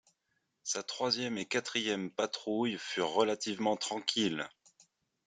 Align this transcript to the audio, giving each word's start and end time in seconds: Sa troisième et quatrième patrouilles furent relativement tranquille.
Sa 0.63 0.81
troisième 0.81 1.37
et 1.37 1.45
quatrième 1.45 2.09
patrouilles 2.09 2.79
furent 2.79 3.11
relativement 3.13 3.77
tranquille. 3.77 4.49